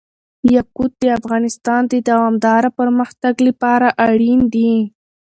یاقوت 0.55 0.91
د 1.01 1.05
افغانستان 1.19 1.81
د 1.87 1.93
دوامداره 2.09 2.69
پرمختګ 2.79 3.33
لپاره 3.47 3.87
اړین 4.07 4.39
دي. 4.53 4.73